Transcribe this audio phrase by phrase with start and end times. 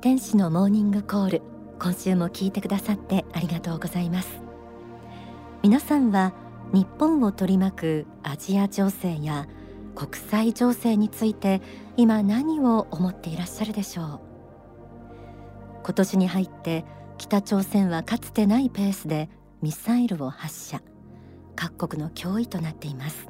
[0.00, 1.42] 天使のモーニングコール
[1.80, 4.40] 今週も聞いてくださってありがとうございます。
[5.60, 6.34] 皆さんは
[6.72, 9.48] 日本を取り巻くアジア情勢や
[9.96, 11.60] 国際情勢について
[11.96, 14.20] 今何を思っていらっしゃるでしょう？
[15.82, 16.84] 今年に入って
[17.16, 19.28] 北朝鮮はかつてないペースで
[19.62, 20.80] ミサイルを発射
[21.56, 23.26] 各国の脅威となっています。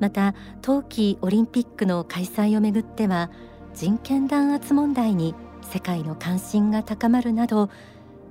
[0.00, 3.30] また冬季オリンピックの開催をめぐっては
[3.74, 7.70] 人権弾圧問題に世界の関心が高まるなど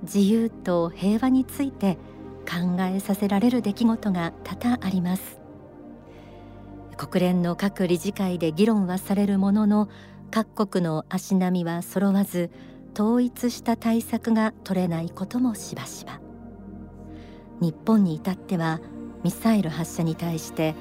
[0.04, 1.98] 自由と平和について
[2.42, 5.40] 考えさせられる出来事が多々あります。
[6.98, 9.90] 国連の各理事会で議論はされるものの
[10.30, 12.52] 各国の足並みは揃わず
[12.94, 16.20] 統一した対策が取れないこともしばしば。
[17.60, 18.82] 日本に至っては
[19.24, 20.76] ミサイル発射に対して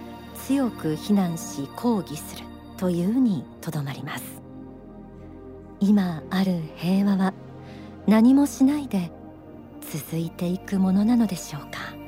[0.46, 2.44] 強く非難し抗議する
[2.76, 4.40] というにとどまります。
[5.80, 7.32] 今ある平和は
[8.06, 9.10] 何もしないで
[9.80, 12.00] 続いていくものなのでしょうか。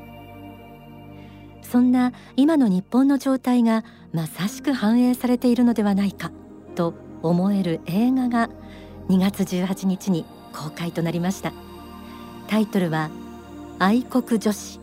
[1.62, 3.82] そんな今の日本の状態が
[4.12, 6.30] まさしく反映されているのではないか
[6.74, 8.50] と思える映画が
[9.08, 11.54] 2月18日に公開となりました。
[12.46, 13.10] タイトルは
[13.78, 14.80] 愛国女子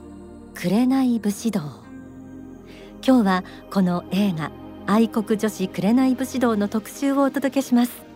[0.56, 1.62] 紅武士道。
[3.06, 4.52] 今日はこの映画
[4.88, 8.09] 愛国女子紅武士道の特集をお届けします。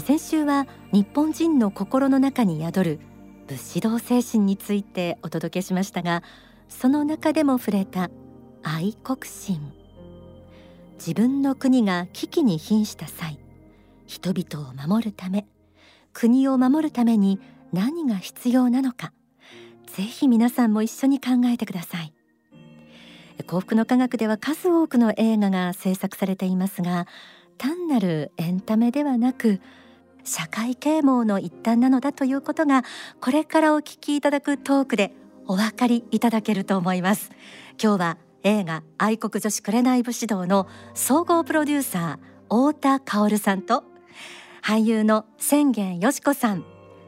[0.00, 3.00] 先週は日本人の心の中に宿る
[3.46, 6.22] 武士道精神についてお届けしましたが
[6.68, 8.10] その中でも触れた
[8.62, 9.72] 愛国心。
[10.94, 13.38] 自分の国が危機に瀕した際
[14.06, 15.46] 人々を守るため
[16.12, 17.40] 国を守るために
[17.72, 19.12] 何が必要なのか
[19.94, 22.14] ぜひ皆さんも一緒に考えてください。
[23.46, 27.06] 幸福の科学では数多くの映画が制作されていますが
[27.58, 29.60] 単なるエンタメではなく
[30.24, 32.84] 社会啓蒙の一端なのだということが
[33.20, 35.12] これからお聞きいただくトークで
[35.46, 37.30] お分かりいただけると思います。
[37.82, 43.84] 今日は映画愛国女子紅武士道の総合プロデューサー太田薫さんと
[44.62, 46.64] 俳優の千元よし子さん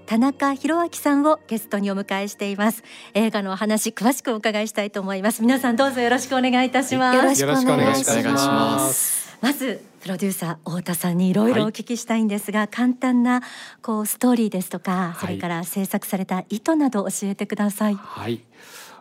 [0.07, 2.83] 田中博明さんをゲストにお迎えしています。
[3.15, 5.41] 映画のお話詳しくお伺いしたいと思います。
[5.41, 7.17] 皆さんどうぞよろしくお願いいたします。
[7.17, 9.39] よろしくお願いします。
[9.41, 13.41] まずプロデューサー太田さんにいろいろお聞きしたいんですが、はい、簡単な
[13.81, 17.95] こうストーリーですとか、それから制作された意図など教えてください。
[17.95, 18.45] はい。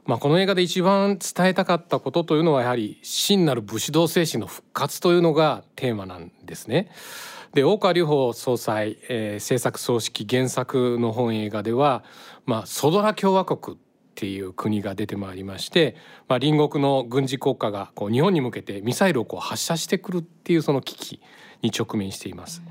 [0.06, 6.90] まあ、この映画で一番伝えたかったことというのはやはり真なる武士道精神の復活というのがテーマなんですね。
[7.53, 12.06] で大川隆法総裁、えー、制作総指揮原作の本映画では、
[12.46, 13.78] まあ、ソドラ共和国
[14.13, 15.96] っていう国が出てまいりまして、
[16.28, 21.19] まあ、隣国の軍事国家がこう日本に向けてミサイルをこう発射してくるっていうその危機
[21.63, 22.62] に直面しています。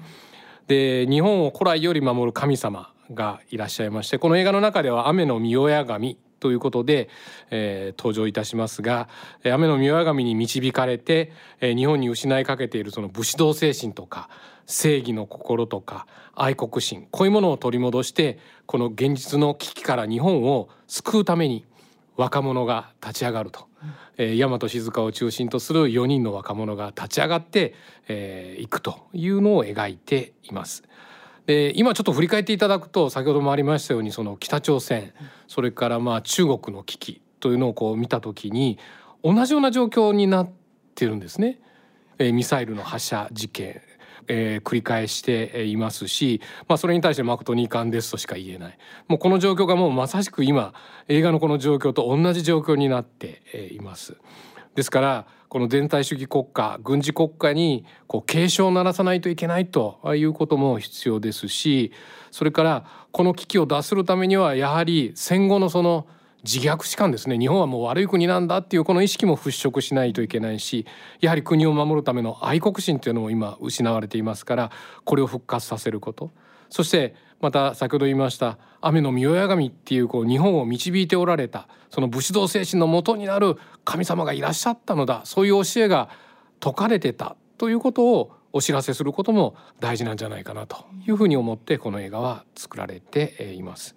[0.69, 7.09] で日本を古来より守る神様がいらっしゃいましてこの映画の中では雨の御親神ということで、
[7.51, 9.09] えー、登場いたしますが
[9.45, 11.31] 雨の御親神に導かれて、
[11.61, 14.29] えー、日本に失いかけているその武士道精神とか
[14.67, 21.65] 正義の心とか愛国心こういうものを取り戻してこの現実の危機から日本を救うために
[22.17, 23.69] 若者が立ち上がると、
[24.17, 27.73] えー、大和静香を中心とする4人の若者が立ち上がってい、
[28.09, 30.83] えー、くというのを描いています。
[31.47, 35.13] で今ちょっと振り返っていただくと先ほどもありましたようにその北朝鮮
[35.49, 38.79] それからまあ中国の危機というのをこう見た時に
[39.23, 40.51] 同じような状況になっ
[40.95, 41.61] てるんですね。
[42.19, 43.81] えー、ミサイルの発射実験
[44.29, 50.75] えー、繰り返していますし、まあ、それに対して誠に遺憾ですとしか言えないもうこの状況がもうまさしく今
[51.09, 53.43] 映画のこの状況と同じ状況になって
[53.73, 54.17] います。
[54.75, 61.93] ですからこの全体主義国家軍事国家にこう警鐘を鳴らさないといけないということも必要ですし
[62.31, 66.07] それからこの危機を脱するためにはやはり戦後のその
[66.43, 67.39] 自虐史観ですね。
[67.39, 70.87] 日本はもう悪い国なんだっていうこの意識も払拭しないといけないし
[71.21, 74.71] やはり国を守るための愛国心というのも今失われていますから
[75.05, 76.31] これを復活させること。
[76.69, 86.09] そしてまた先ほど言いました雨の御親神っていうこう日本を導いておられたその武士道精神のもとになる神様がいらっしゃったのだそういう教えが
[86.63, 93.97] 説かれてたということをお知らせすることも大事なんじゃないかなというふうに思ってこの映画は作られています。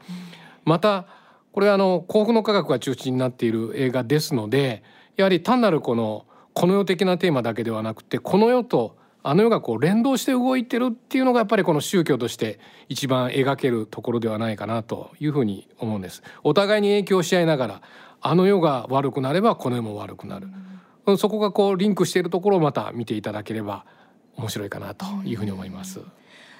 [0.63, 1.06] また
[1.51, 4.83] これはあの幸福の科学が中心になっている映画ですので
[5.18, 8.97] やはり単なるこのこの世的なテーマだけではなくてこの世と
[9.27, 16.22] あの世がこう連動して動いてるっていうのがやっぱりこの宗教として一番描けるところではないかなというふうに思うんです。
[16.44, 17.81] お互いに影響し合いながら
[18.22, 20.48] あの世が悪くなればこの世も悪くなる。
[21.18, 23.86] そこがこうリンクしているところをまた見ていただければ
[24.36, 26.01] 面白いかなというふうに思います。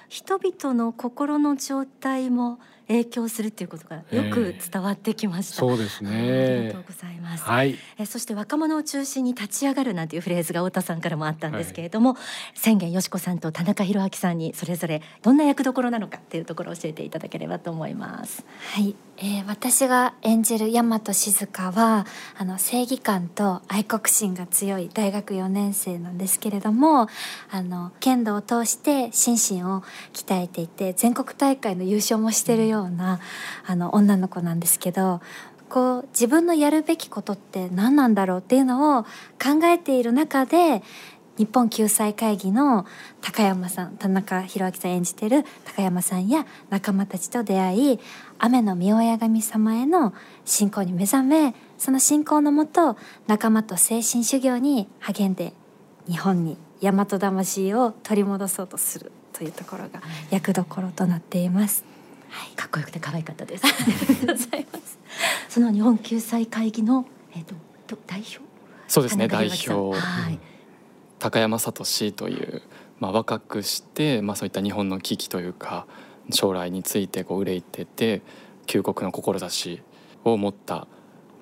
[0.08, 6.10] 人々の心の状態も影響するっていうことがよく伝わってきました、えー、そうですね。
[6.10, 12.20] ありがとうございます、はい、えそして若者を中心に立ち上がるなんていうフレーズが太田さんからもあったんですけれども、は
[12.54, 18.44] い、千元よし子さんと田中宏明さんにそれぞれどんな役どころなのかっていうところを教えていただければと思います。
[18.74, 22.06] はい、えー、私が演じる大和静香は
[22.36, 27.08] あの正義感と愛国心が強い大学4年生なんですけれども
[27.50, 33.20] あの剣道を通して心身を鍛えていて全国大会の優勝もしてるような、
[33.66, 35.20] あの女の子なんですけど
[35.68, 40.82] こう自分のやるべきことって何なんだろうっていうのを考えている中で
[41.36, 42.86] 日本救済会議の
[43.20, 48.00] 高山さん田中宏明さん演じてる高山さんや仲間たちと出会い
[48.38, 50.14] 雨の御親神様への
[50.44, 52.96] 信仰に目覚めその信仰のもと
[53.26, 55.52] 仲間と精神修行に励んで
[56.08, 60.00] 日本に大和魂を取り戻そうとするというところが
[60.30, 61.95] 役どころとなっています。
[62.36, 63.64] はい、かっこよくて可愛かったです。
[65.48, 67.46] その日本救済会議のえっ、ー、
[67.86, 68.40] と代表？
[68.88, 70.38] そうですね代表、はい、
[71.18, 72.62] 高山聡という
[73.00, 75.86] まあ若くしてまあそういった日本の危機というか
[76.30, 78.22] 将来についてこう憂いてて
[78.66, 79.82] 救国の志
[80.24, 80.86] を持った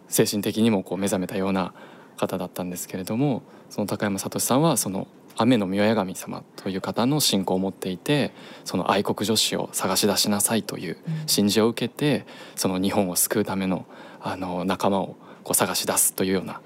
[0.09, 1.75] 精神的にもこう目覚めたような
[2.17, 8.33] 方だったんですけれどもその高山聡さんはその雨の御親神様という方の信仰を持っていて
[8.65, 10.97] その愛国女子を探し出しなさいという
[11.27, 12.27] 信じを受けて
[12.57, 13.87] その日本を救うための
[14.21, 16.61] あの仲間をこう探し出すというような、ま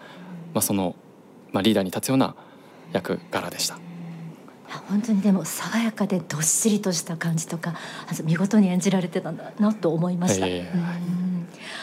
[0.61, 0.95] あ、その、
[1.51, 2.37] まあ、リーダーに立つような
[2.93, 3.79] 役柄でした。
[4.89, 7.75] 本当にでも爽やかでどっしりとした感じとか
[8.23, 10.47] 見事に演じられてたんだなと思いました。
[10.47, 11.28] えー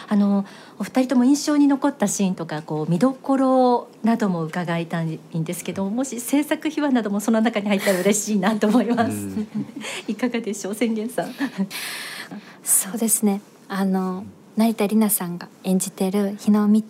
[0.08, 0.46] あの
[0.78, 9.28] お二人とも印象に残ったシーンとかこう見どころなども伺いたいんですけどもし制作秘話などもその中に入ったら嬉しいなと思います。
[10.08, 11.34] いかがでしょう宣言さん。
[12.64, 14.26] そうですねあの
[14.58, 16.82] 成田里奈さんが演じてる日の道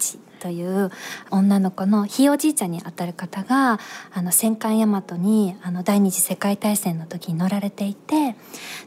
[0.45, 0.91] という
[1.31, 3.79] 女の子のひいおじいちゃんにあたる方が
[4.13, 8.35] あの戦艦大和にあの第二次世界大戦の時に乗られていて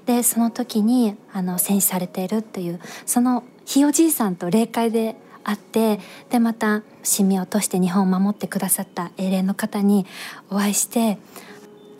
[0.07, 6.01] でその時にあの戦死されているっていうそのひいおじいさんと霊界で会って
[6.31, 10.07] でまた神明を通して日本を守ってくださった英霊の方に
[10.49, 11.19] お会いして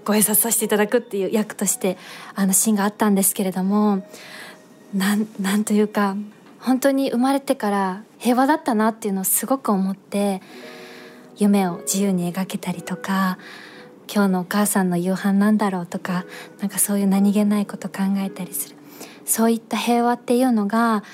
[0.07, 1.99] ご挨拶させていただくっていう役として
[2.35, 4.03] あのシーンがあったんですけれども
[4.95, 6.17] なんなんというか
[6.59, 10.41] 本当に生まれてから平和だったなっていうのをすごく思って
[11.37, 13.37] 夢を自由に描けたりとか
[14.11, 16.25] 今日のお母さんの夕飯なんだろうとか
[16.61, 18.77] なんかそういう何気ないこと考えたりする。
[19.27, 21.05] そういった平和っていうのが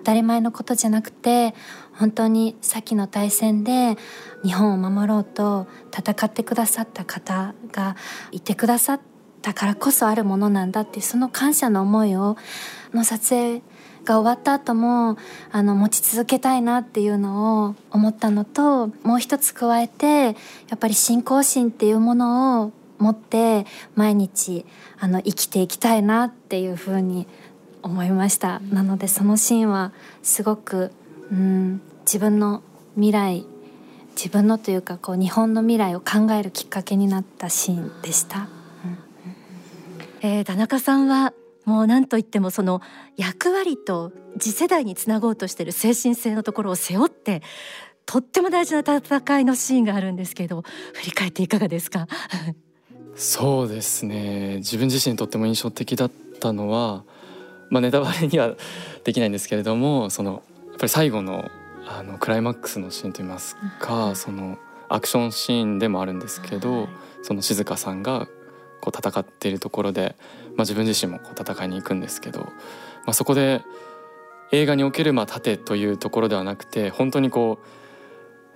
[0.00, 1.54] 当たり前のことじゃなくて
[1.92, 3.96] 本当に先の大戦で
[4.42, 5.66] 日本を守ろうと
[5.96, 7.96] 戦ってくださった方が
[8.32, 9.00] いてくださっ
[9.42, 12.36] たからこそあるものなんだっていうその感謝の思いを
[12.92, 13.62] の撮影
[14.04, 15.18] が終わった後も
[15.52, 20.34] あの持ち続けたいなっていうのを思ったのともう一つ加えてや
[20.74, 24.64] っぱり信仰心っていうものを持って毎日
[24.98, 27.26] あの生きていきたいなっていうふうに
[27.82, 28.60] 思いました。
[28.70, 29.92] なのでそのシーンは
[30.22, 30.92] すごく、
[31.30, 32.62] うん、自分の
[32.94, 33.46] 未来
[34.16, 38.40] 自分のというかこう日本の未来を考えるきっかけになったシーンでした。
[38.40, 38.48] うん、
[40.20, 41.32] えー、田中さんは
[41.64, 42.82] もう何と言ってもその
[43.16, 47.42] 役割と次世代につなごうとしている精神性のところを背負って
[48.06, 50.62] とっても大事な戦いのシーンがあるんですけど
[50.94, 52.08] 振り返っていかがですか？
[53.14, 54.56] そうですね。
[54.56, 56.10] 自分自身とっても印象的だっ
[56.40, 57.04] たのは、
[57.70, 58.54] まあ、ネタバレには
[59.04, 61.50] できないんですけれどもそのやっぱり最後の
[61.86, 64.58] あのクライマックスのシーンといいますか、その
[64.88, 66.88] アクションシーンでもあるんですけど、
[67.22, 68.28] その静香さんが
[68.80, 70.14] こう戦っているところで、
[70.56, 72.48] まあ、自分自身もこう戦いに行くんですけど、ま
[73.06, 73.62] あ、そこで
[74.52, 77.58] 映画におけるまあ盾というところではなくて本当にこ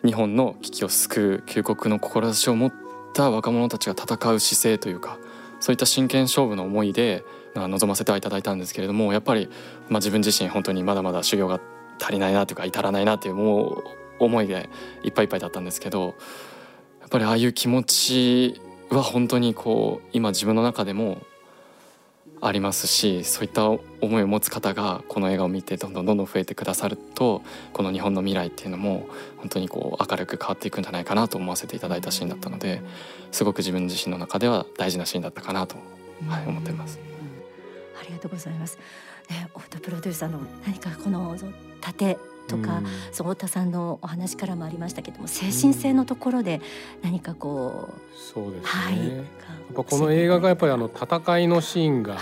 [0.03, 2.73] う日本の危機を救う救国の志を持っ
[3.15, 5.19] た若者たちが戦う姿勢というか
[5.61, 9.49] そういった真剣勝負の思いで臨ませてはいただいたんですけれどもやっぱり、
[9.89, 11.61] まあ、自分自身本当にまだまだ修行が
[12.01, 13.83] 足りないなというか至らないなというも
[14.21, 14.69] う思いで
[15.03, 16.15] いっぱいいっぱいだったんですけど
[17.01, 21.23] やっぱりああいう気持ちは本当にこう今自分の中でも
[22.41, 23.81] ありますしそういった思
[24.19, 27.43] いを持つ方がこの映画を見てどんどんどんどん増えてくださると
[27.73, 29.07] この日本の未来っていうのも
[29.39, 32.83] 本当にこう明るく変わっていくんじゃないかなと思わせていただいたシーンだったので
[33.33, 35.77] すごく自分自身の中では大事なシーンだったかなと、
[36.47, 37.14] 思ってます。
[38.01, 38.79] ありがとうございます。
[39.31, 41.37] ね、太田プロデューサーの何かこの
[41.81, 46.61] 盾とか、うん、そう太田さんのお話からもありましたけども精神性のところで
[47.03, 49.25] 何かこう、そうですね、はい、やっ
[49.75, 52.21] ぱこの映画がやっぱりあの戦いのシーンがや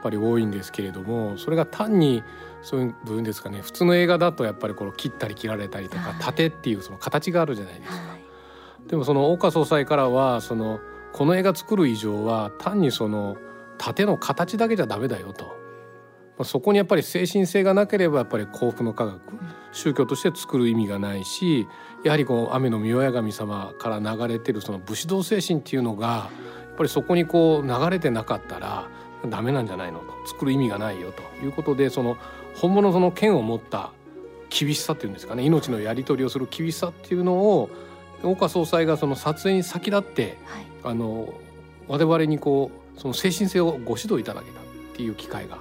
[0.00, 2.22] っぱり多いんですけれども、それが単に
[2.62, 3.60] そういうどういうんですかね。
[3.60, 7.96] 普通の映画だとやっぱりこの切ったり切られたりとか、盾っていうその形があるじゃないですか。
[7.96, 8.16] は
[8.86, 10.80] い、でもその大川総裁からはその
[11.12, 13.36] この映画作る以上は単にその
[13.78, 15.56] 盾の形だけじゃダメだよと。
[16.44, 19.20] そこにやっぱり精神性がなければやっぱり幸福の科学、
[19.72, 21.66] 宗教として作る意味がないし
[22.04, 26.30] やはりこう雨の御親神様から流れてるその武士道精神っていうのがや
[26.72, 28.88] っぱりそこにこう流れてなかったら
[29.28, 30.28] ダメなんじゃないのと。
[30.28, 31.22] 作る意味がないよと。
[31.44, 32.16] いうことでその
[32.54, 33.90] 本物その剣を持った
[34.50, 35.42] 厳しさっていうんですかね。
[35.42, 37.70] 命のやり取りをする厳しさっていうのを
[38.22, 41.34] 岡総裁がその撮影に先立って、はい、あの
[41.88, 44.62] 我々にこうその精神性をご指導いただけたっ
[44.94, 45.58] ていう機会が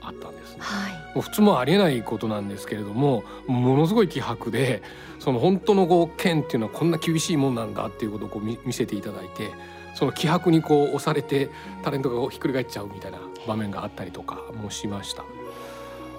[0.00, 4.82] あったんです、ね、はい、もう普通もありえないことなんですけれどもものすごい気迫で
[5.18, 9.50] その本当のこう剣っていうのはこんな厳しいもんなんだっていうことをこう見せていただいて
[9.94, 11.50] その気迫にこう押されて
[11.82, 15.24] タレントがひっくり返っちゃうみたいな場面があったりとかもしました。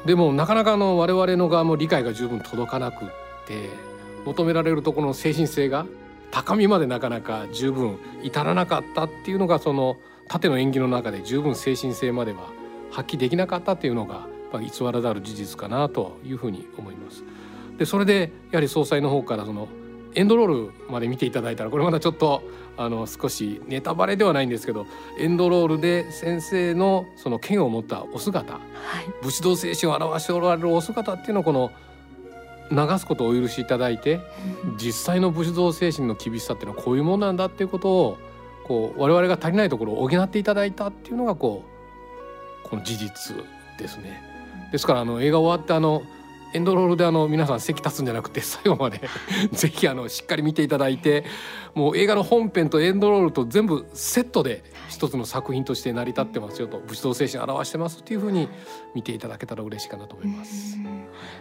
[0.05, 3.07] でもなかなかの我々の側も理解が十分届かなくっ
[3.47, 3.69] て
[4.25, 5.85] 求められるところの精神性が
[6.31, 9.97] 高みまでなかなか十分至らなかったっていうのがその
[10.29, 12.39] 縦の演技の中で十分精神性までは
[12.91, 17.23] 発揮できなかったっていうのが偽らざる事実かなというふうに思います。
[17.77, 19.67] でそれでやはり総裁の方からその
[20.15, 22.43] エンドロールまで見ていただいたらこれまだちょっと
[22.77, 24.85] あの少しネタバレではないんですけど
[25.19, 28.61] エンドロールで先生のその剣を持ったお姿、はい、
[29.23, 31.71] 武士道精神を表しておられるお姿っていうのをこの
[32.71, 34.19] 流すことをお許しいただいて
[34.77, 38.17] 実際の武士道精神の厳しさっていうのはこういうもんなんだっていうことを
[38.69, 41.63] こう我々が足りないところを補っていただいたっていうのがこ
[42.63, 43.35] うこの事実
[43.79, 44.21] ですね。
[44.71, 46.03] ですからあの映画終わってあの
[46.53, 49.01] エンドロールであの皆さん席立つんじゃなくて 最後まで
[49.51, 51.23] ぜひあのしっかり見ていただいて
[51.75, 58.49] もう映画の本編とエンドロールと全部セットで一つの作品として成り立ってますよと武士道精神を表してますっていうふうに
[58.95, 60.77] 見ていただけたら嬉しいかなと思います。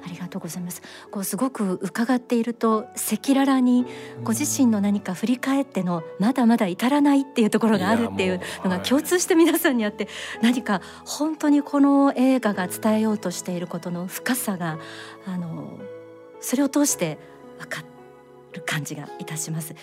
[0.04, 0.82] ありがとうございます。
[1.10, 3.86] こうすごく伺っていると赤裸々に
[4.22, 10.08] ご自身の何か振り返ってのまだまだ至らないっていうところがあるっていうのが共通して皆さんにあって、
[10.42, 14.78] 何か本当にこの映画が伝えようとしていることの深さが
[15.26, 15.78] あの
[16.40, 17.18] それを通して
[17.58, 17.82] 分か
[18.52, 19.74] る感じがいたします。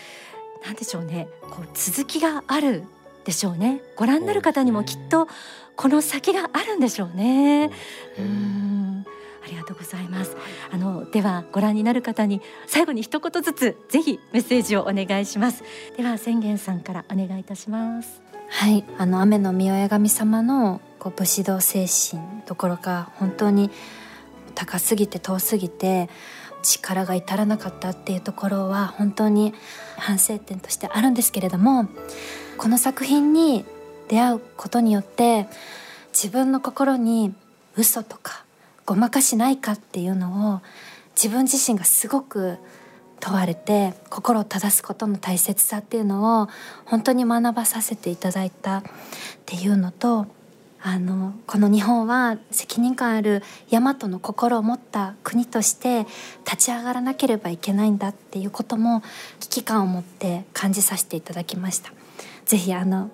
[0.66, 2.84] なんでしょうねこう続きがある
[3.24, 5.28] でしょうねご覧になる方にもきっと
[5.76, 7.72] この先があるんでしょうね。
[8.18, 9.06] うん
[9.44, 10.36] ありがとうございます。
[10.72, 15.64] あのではご覧になる方に最後に一言ずつぜひメッセージをお願いします。
[15.96, 18.22] では宣言さんからお願いいたします。
[18.50, 23.70] はい、あの雨の御親神様のこう武士道精神ところが本当に
[24.56, 26.10] 高すぎて遠すぎて
[26.64, 29.54] 力が至らなかったっていうところは本当に
[29.98, 31.88] 反省点としてあるんですけれども
[32.58, 33.66] この作品に
[34.08, 35.48] 出会うことによって
[36.12, 37.34] 自分の心に
[37.76, 38.46] 嘘とか
[38.86, 40.62] ごまかしないかっていうのを
[41.16, 42.58] 自分自身がすごく
[43.20, 46.50] 問われて心を正すことの大切さっていうのを
[46.86, 48.84] 本当に学ばさせていただいたっ
[49.46, 50.28] ていうのと
[50.88, 56.06] あのこの日本は責任感ある大和の心を持った国として
[56.46, 59.02] 立ち上がらなければいけないんだっていうことも
[59.40, 61.92] 危機感を持って感じさせていただきました。
[62.46, 63.10] ぜひあの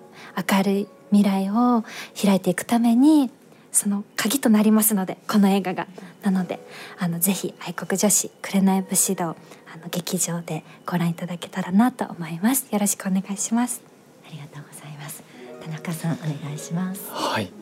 [0.52, 1.86] 明るい未来を
[2.22, 3.32] 開いていくために
[3.72, 5.88] その鍵となりますのでこの映画が。
[6.24, 6.60] なので
[7.00, 12.68] あのぜひ愛国女子紅武士道あの劇場でご覧いただけたらなと思います。
[12.70, 13.82] よろしくお願いします。
[14.28, 15.24] ありがとうございます。
[15.64, 17.10] 田中さんお願いします。
[17.10, 17.61] はい。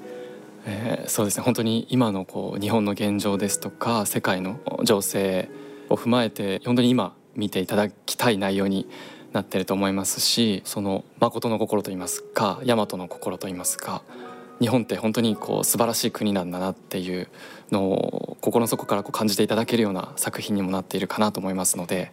[0.65, 1.43] えー、そうですね。
[1.43, 5.49] 本当に今のこう日本の現状ですとか世界の情勢
[5.89, 8.87] を踏まえて本当に今見ていただきたい内容に
[9.33, 14.03] なってると思いますしその誠の心といいますか大和の心といいますか
[14.59, 17.29] 日本って本当にこう素晴らしい国なんだなっていう
[17.71, 22.11] のを心の底からこう感じていただけるような作品にもなっているかなと思いますので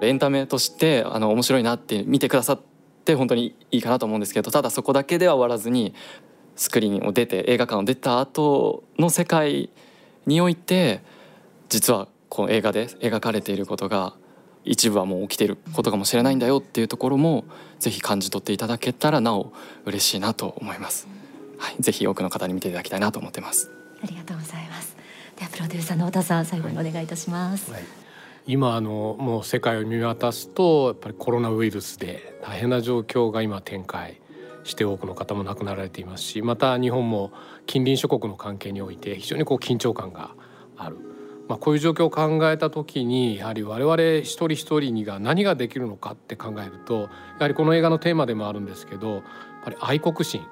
[0.00, 2.60] エンタメとしてあの面白いなって見てくださっ
[3.04, 5.94] て本当にいいかなと思うんですけどただそこだけでは終わらずに
[6.58, 9.70] スクリーンを出て映画館を出た後の世界
[10.26, 11.00] において
[11.68, 14.14] 実はこの映画で描かれていることが
[14.64, 17.44] 一部はもう起きていることかもしれないんだよっていうところも
[17.78, 19.52] ぜひ感じ取っていただけたらなお
[19.86, 21.06] 嬉しいなと思います。
[21.58, 23.70] はい、ぜひ多くの方に見ていただきたいなと思ってます。
[24.02, 24.96] ありがとうございます。
[25.36, 27.70] ではプロデューサーの太田さん最後にお願いいたします。
[27.70, 27.82] はい、
[28.46, 34.20] 今あのもう世界を見渡すとやっぱりコロナウイルスで大変な状況が今展開
[34.68, 37.32] して多くの方も亡くなられていますしまた日本も
[37.66, 40.34] 近隣諸国の関係において非常にこう緊張感が
[40.76, 40.96] ある。
[41.48, 47.08] まあ、こういう状況を考えた時にやはり我々一人一人にが何ができるのかって考えるとや
[47.40, 49.22] はりこの映画のテーマでもあるんですけどやっ
[49.64, 50.42] ぱり愛国心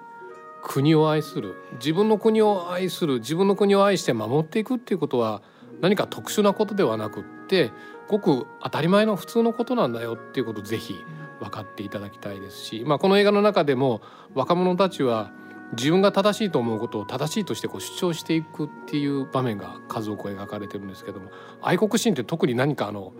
[0.62, 5.42] 国を愛する自分の国を愛する自分の国を愛して守っていくっていうことは
[5.80, 7.70] 何か特殊なことではなくって
[8.08, 10.96] ごく当たり前の普通のことなんだよっていうことをぜひ
[11.40, 14.00] 分かっていただきたいですし、まあ、この映画の中でも
[14.34, 15.30] 若者たちは
[15.72, 23.12] 自分が正しいと思うことを正しいとしてこう主張していくっていう場面が数多く描かれてるんですけども愛国心って特に何かあの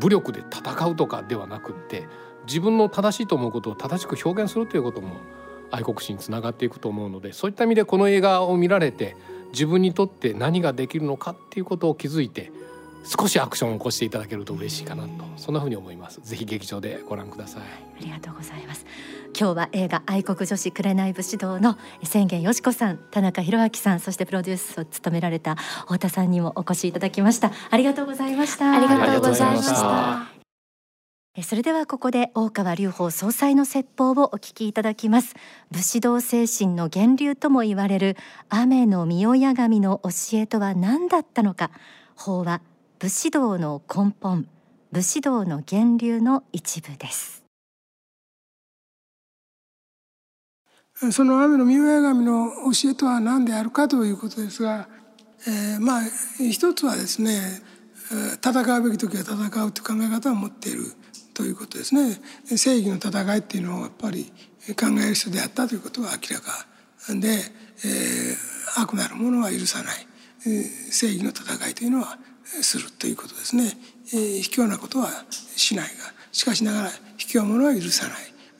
[0.00, 2.08] 武力で戦うとかではなくって
[2.46, 5.16] 自分の正しいと思うことを正しく表現するということも
[5.70, 9.16] 愛国心につながっていくと思うのでそういった意味でこの映画を見られて
[9.52, 12.52] 自分にとって何ができるのかっていうことを気づいて
[13.04, 16.20] 少しアクションを起こしていただけると嬉しいかなとそんなふうに思います。
[16.22, 17.62] ぜひ劇場でご覧ください。
[17.62, 17.64] あ
[18.00, 18.86] りがとうございます。
[19.38, 27.52] 今日は映画愛国女子紅武士道の宣言よしこさん田中弘明さんそしてプロデュースを務められた太田さんにもお越しいただきました。
[27.70, 28.72] ありがとうございました。
[28.72, 30.34] ありがとうございました。
[31.42, 35.34] それではここで大川隆法総裁の説法をお聞きいただきます。
[35.72, 38.16] 武士道精神の源流とも言われる
[38.48, 41.72] 雨の御親神の教えとは何だったのか。
[42.14, 42.60] 法は
[43.04, 44.48] 武士道の根本
[44.90, 47.44] 武士道の源流の一部です。
[51.12, 54.88] その雨の御親神の教えとは何であるかということですが、
[55.46, 56.00] えー、まあ
[56.38, 57.60] 一つはですね
[58.42, 60.84] 戦うべき時は戦うという考え方を持っている
[61.34, 62.18] ということですね。
[62.56, 64.32] 正義の戦いっていうのをやっぱり
[64.80, 66.66] 考える人であったということは明らか
[67.20, 70.06] で、えー、悪なるものは許さない、
[70.46, 73.72] えー、正義の戦いというのはするということですね、
[74.12, 75.90] えー、卑怯なことはしないが
[76.32, 78.16] しかしながら卑怯者は許さない、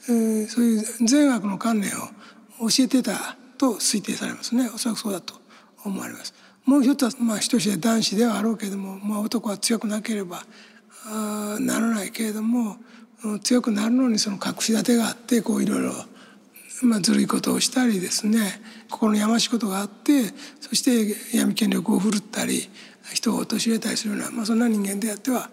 [0.09, 4.69] えー、そういう善悪の観念を教えてたと推定されますね。
[4.75, 5.35] おそらくそうだと
[5.85, 6.35] 思われます。
[6.65, 10.43] もう一つはまあ人として男子ではあろうけれども、まあ、男は強くなければ
[11.07, 12.79] あならないけれども
[13.43, 15.93] 強くなるのにその隠し立てがあってこういろいろ、
[16.83, 18.61] まあ、ずるいことをしたりですね。
[18.91, 20.23] 心のやましいことがあって
[20.61, 22.71] そして闇権力を振るったり
[23.15, 25.49] 人を陥れたりするような、まあ、そんな人間であっては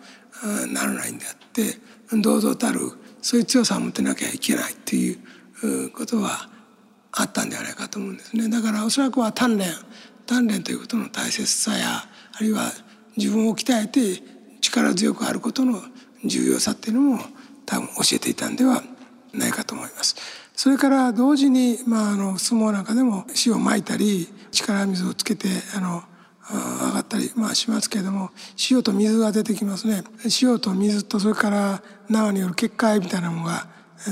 [0.74, 1.78] ならないんであって
[2.22, 2.80] 堂々たる
[3.22, 6.50] そういう強さを持ってなきゃいけないっていうことは
[7.12, 8.50] あったんではないかと思うんですね。
[8.50, 9.68] だからおそらくは鍛錬
[10.26, 12.72] 鍛錬ということの大切さやあるいは
[13.18, 14.24] 自分を鍛えて
[14.62, 15.82] 力強くあることの
[16.26, 17.20] 重要さっていうのも
[17.66, 18.82] 多分教えていたんでは
[19.34, 20.16] ないかと思います。
[20.56, 26.04] それから同時に、まあ、あの相撲なんかでも塩をまいたり力水をつけてあの
[26.50, 28.32] 上がったり、まあ、しますけれども
[28.70, 30.04] 塩と水が出てきますね
[30.42, 33.68] 塩と水とそれから縄による結界みたいなものが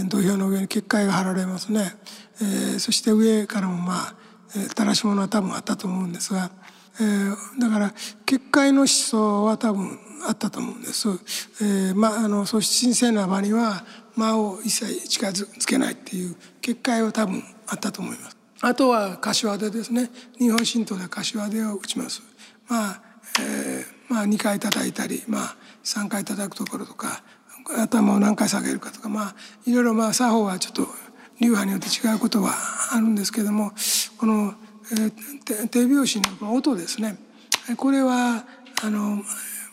[0.07, 1.93] 土俵の上に結界が張られますね、
[2.41, 4.15] えー、そして上からもまあ
[4.51, 6.51] 垂らし物は多分あったと思うんですが、
[6.99, 7.93] えー、だから
[8.25, 11.07] 結界の思想は多分あったと思うんです。
[11.61, 18.38] えー、まああのそう神聖な場には間を一切近づけないっていう結界は多分あったと思います。
[18.61, 20.09] あとは柏手ですね。
[20.37, 22.21] 日本神道で柏手を打ちます。
[22.67, 23.01] まあ、
[23.39, 27.23] えー、まあ2回叩いたり、まあ3回叩くところとか、
[27.77, 30.87] 頭を何回下げるかとか、まあいろいろまあ作法はちょっと
[31.39, 32.53] 流派によって違うことは
[32.91, 33.71] あるんですけども、
[34.17, 34.53] この、
[34.91, 37.17] えー、手拍子の音ですね。
[37.77, 38.45] これは
[38.83, 39.23] あの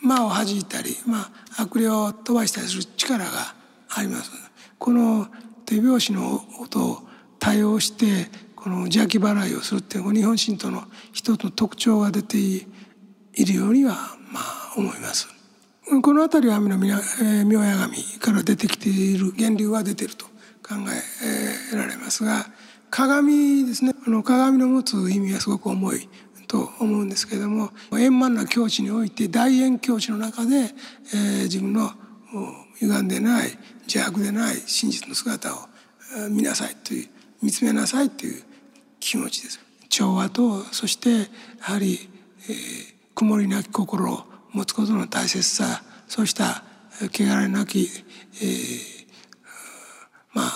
[0.01, 3.55] 魔を弾いたり、まあ、悪霊を飛ばしたりする力が
[3.89, 4.31] あります。
[4.79, 5.27] この
[5.65, 6.99] 手拍子の音を
[7.39, 12.65] 多用してこの邪気払いをするっていう日本神道の一つの特徴が出てい
[13.45, 13.93] るようには
[14.31, 15.29] まあ思います。
[16.01, 20.25] この辺りはの妙や神から出てきている源流は出ていると
[20.61, 20.75] 考
[21.71, 22.45] えられますが
[22.89, 26.09] 鏡ですねこの鏡の持つ意味はすごく重い
[26.49, 31.91] と思うんですけれども円満な境地において大円境地の中で、えー、自分の
[32.79, 33.51] 歪んでない
[33.83, 35.57] 邪悪でない真実の姿を
[36.29, 37.07] 見なさいという
[37.41, 38.43] 見つめなさいという
[38.99, 39.59] 気持ちです。
[39.89, 41.25] 調和とそしてや
[41.59, 42.09] はり、
[42.49, 42.55] えー、
[43.15, 46.63] 曇りなき心を持つことの大切さそうした
[47.01, 47.89] 汚れなき、
[48.41, 49.07] えー、
[50.33, 50.51] まあ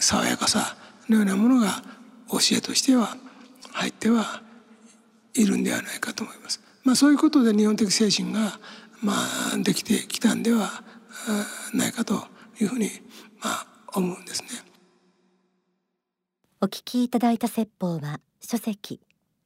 [0.00, 0.76] 爽やかさ
[1.08, 1.82] のようなものが
[2.30, 3.16] 教えとしては
[3.72, 4.42] 入っては
[5.34, 6.60] いるんではないかと思います。
[6.84, 8.58] まあ、そういうことで日本的精神が
[9.02, 9.14] ま
[9.54, 10.82] あできてきたんでは
[11.72, 12.26] ないかと
[12.60, 12.90] いうふうに
[13.42, 14.48] まあ思うんですね。
[16.64, 18.98] お聞きいただいた説法は書籍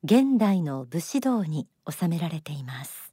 [0.04, 3.12] 現代の武士道に収められています。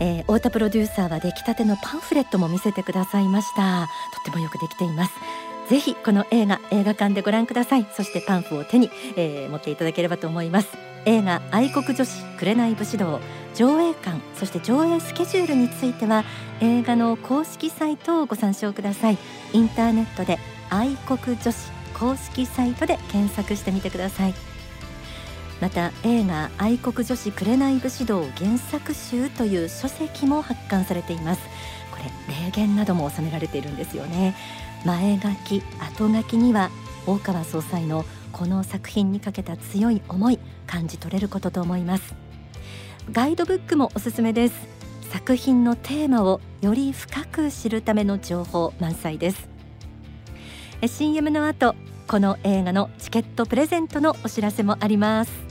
[0.00, 3.86] えー、太田プロデューサーは出来たてのパンフレットも見せてくださいました。
[4.14, 5.12] とってもよくできています。
[5.70, 7.86] ぜひこの映画映画館でご覧ください。
[7.94, 10.70] そしてパンフを手に、えー、持っていただければと思います。
[11.04, 13.20] 映画愛国女子紅武士道。
[13.56, 16.24] 上映館そして上映スケジュールについては
[16.60, 19.18] 映画の公式サイトをご参照ください。
[19.54, 20.38] インターネットで
[20.68, 24.34] 愛国女子公式サイトで検索してみてください。
[25.62, 31.40] また映画愛国女子紅武士道原作集という書籍も発刊されています。
[31.90, 34.36] これ名言なども収められているんですよね。
[34.84, 36.70] 前書き後書きには
[37.06, 42.25] 大川総裁のこの作品にかけた強い思い感じ取れることと思います。
[43.12, 44.54] ガイドブックもおすすめです。
[45.12, 49.48] 作品のテーマをより深く知るための情報満載です。
[50.84, 51.76] CM の後
[52.08, 55.45] この映画のチケットプレゼントのお知らせもあります。